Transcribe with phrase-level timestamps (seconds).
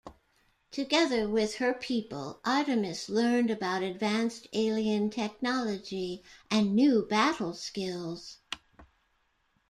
[0.71, 8.39] Together with her people, Artemis learned about advanced alien technology and new battle skills.